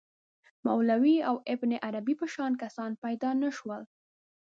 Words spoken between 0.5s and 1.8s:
مولوی او ابن